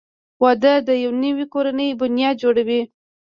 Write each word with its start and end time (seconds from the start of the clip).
•واده 0.43 0.73
د 0.87 0.89
یوې 1.03 1.17
نوې 1.23 1.45
کورنۍ 1.53 1.89
بنیاد 1.99 2.35
جوړوي. 2.43 2.81